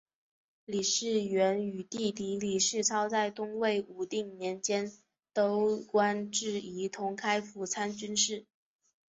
[0.65, 4.91] 李士元与弟弟李士操在东魏武定年间
[5.31, 8.47] 都官至仪同开府参军事。